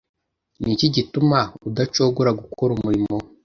[0.61, 3.15] Ni iki gituma udacogora gukora umurimo